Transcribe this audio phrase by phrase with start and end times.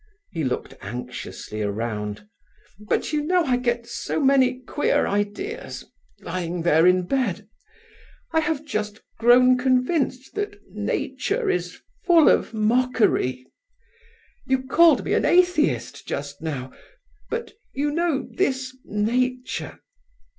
[0.31, 2.27] He looked anxiously around.
[2.87, 5.85] "But you know I get so many queer ideas,
[6.21, 7.47] lying there in bed.
[8.33, 8.63] I have
[9.19, 11.77] grown convinced that nature is
[12.07, 13.43] full of mockery—you
[14.65, 16.71] called me an atheist just now,
[17.29, 19.81] but you know this nature...